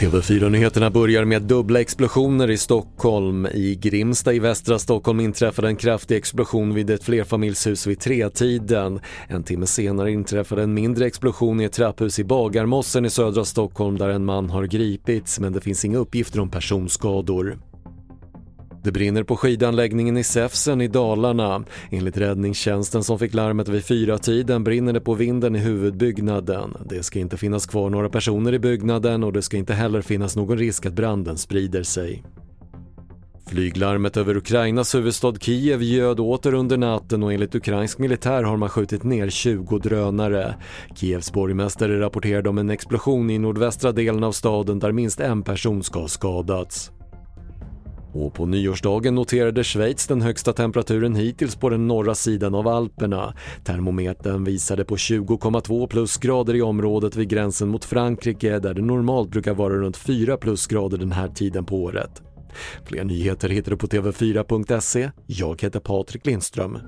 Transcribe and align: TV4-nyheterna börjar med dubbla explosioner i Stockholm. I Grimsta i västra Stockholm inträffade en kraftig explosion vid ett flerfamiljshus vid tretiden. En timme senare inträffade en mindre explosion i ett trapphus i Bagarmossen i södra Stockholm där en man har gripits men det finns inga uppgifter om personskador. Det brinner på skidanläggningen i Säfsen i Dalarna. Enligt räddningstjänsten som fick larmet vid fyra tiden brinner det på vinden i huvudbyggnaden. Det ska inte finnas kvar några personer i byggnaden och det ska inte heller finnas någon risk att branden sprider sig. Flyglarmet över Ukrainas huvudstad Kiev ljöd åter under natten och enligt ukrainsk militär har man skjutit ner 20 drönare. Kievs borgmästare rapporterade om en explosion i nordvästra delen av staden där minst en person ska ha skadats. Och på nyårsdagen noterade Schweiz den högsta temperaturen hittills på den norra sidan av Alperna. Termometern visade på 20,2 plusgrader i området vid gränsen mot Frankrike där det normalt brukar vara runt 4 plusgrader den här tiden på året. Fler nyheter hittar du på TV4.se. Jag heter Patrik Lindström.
TV4-nyheterna 0.00 0.90
börjar 0.90 1.24
med 1.24 1.42
dubbla 1.42 1.80
explosioner 1.80 2.50
i 2.50 2.56
Stockholm. 2.56 3.46
I 3.46 3.74
Grimsta 3.74 4.32
i 4.32 4.38
västra 4.38 4.78
Stockholm 4.78 5.20
inträffade 5.20 5.68
en 5.68 5.76
kraftig 5.76 6.16
explosion 6.16 6.74
vid 6.74 6.90
ett 6.90 7.04
flerfamiljshus 7.04 7.86
vid 7.86 8.00
tretiden. 8.00 9.00
En 9.28 9.42
timme 9.42 9.66
senare 9.66 10.12
inträffade 10.12 10.62
en 10.62 10.74
mindre 10.74 11.06
explosion 11.06 11.60
i 11.60 11.64
ett 11.64 11.72
trapphus 11.72 12.18
i 12.18 12.24
Bagarmossen 12.24 13.04
i 13.04 13.10
södra 13.10 13.44
Stockholm 13.44 13.98
där 13.98 14.08
en 14.08 14.24
man 14.24 14.50
har 14.50 14.64
gripits 14.64 15.40
men 15.40 15.52
det 15.52 15.60
finns 15.60 15.84
inga 15.84 15.98
uppgifter 15.98 16.40
om 16.40 16.50
personskador. 16.50 17.58
Det 18.84 18.92
brinner 18.92 19.22
på 19.22 19.36
skidanläggningen 19.36 20.16
i 20.16 20.24
Säfsen 20.24 20.80
i 20.80 20.88
Dalarna. 20.88 21.64
Enligt 21.90 22.16
räddningstjänsten 22.16 23.04
som 23.04 23.18
fick 23.18 23.34
larmet 23.34 23.68
vid 23.68 23.84
fyra 23.84 24.18
tiden 24.18 24.64
brinner 24.64 24.92
det 24.92 25.00
på 25.00 25.14
vinden 25.14 25.56
i 25.56 25.58
huvudbyggnaden. 25.58 26.76
Det 26.88 27.02
ska 27.02 27.18
inte 27.18 27.36
finnas 27.36 27.66
kvar 27.66 27.90
några 27.90 28.08
personer 28.08 28.52
i 28.52 28.58
byggnaden 28.58 29.24
och 29.24 29.32
det 29.32 29.42
ska 29.42 29.56
inte 29.56 29.74
heller 29.74 30.02
finnas 30.02 30.36
någon 30.36 30.58
risk 30.58 30.86
att 30.86 30.92
branden 30.92 31.38
sprider 31.38 31.82
sig. 31.82 32.24
Flyglarmet 33.46 34.16
över 34.16 34.36
Ukrainas 34.36 34.94
huvudstad 34.94 35.34
Kiev 35.40 35.82
ljöd 35.82 36.20
åter 36.20 36.54
under 36.54 36.76
natten 36.76 37.22
och 37.22 37.32
enligt 37.32 37.54
ukrainsk 37.54 37.98
militär 37.98 38.42
har 38.42 38.56
man 38.56 38.68
skjutit 38.68 39.02
ner 39.02 39.28
20 39.28 39.78
drönare. 39.78 40.54
Kievs 40.94 41.32
borgmästare 41.32 42.00
rapporterade 42.00 42.48
om 42.48 42.58
en 42.58 42.70
explosion 42.70 43.30
i 43.30 43.38
nordvästra 43.38 43.92
delen 43.92 44.24
av 44.24 44.32
staden 44.32 44.78
där 44.78 44.92
minst 44.92 45.20
en 45.20 45.42
person 45.42 45.82
ska 45.82 46.00
ha 46.00 46.08
skadats. 46.08 46.90
Och 48.14 48.34
på 48.34 48.46
nyårsdagen 48.46 49.14
noterade 49.14 49.64
Schweiz 49.64 50.06
den 50.06 50.22
högsta 50.22 50.52
temperaturen 50.52 51.14
hittills 51.14 51.56
på 51.56 51.68
den 51.68 51.88
norra 51.88 52.14
sidan 52.14 52.54
av 52.54 52.68
Alperna. 52.68 53.34
Termometern 53.64 54.44
visade 54.44 54.84
på 54.84 54.96
20,2 54.96 55.86
plusgrader 55.86 56.54
i 56.54 56.62
området 56.62 57.16
vid 57.16 57.28
gränsen 57.28 57.68
mot 57.68 57.84
Frankrike 57.84 58.58
där 58.58 58.74
det 58.74 58.82
normalt 58.82 59.30
brukar 59.30 59.54
vara 59.54 59.74
runt 59.74 59.96
4 59.96 60.36
plusgrader 60.36 60.98
den 60.98 61.12
här 61.12 61.28
tiden 61.28 61.64
på 61.64 61.82
året. 61.82 62.22
Fler 62.84 63.04
nyheter 63.04 63.48
hittar 63.48 63.70
du 63.70 63.76
på 63.76 63.86
TV4.se. 63.86 65.10
Jag 65.26 65.62
heter 65.62 65.80
Patrik 65.80 66.26
Lindström. 66.26 66.78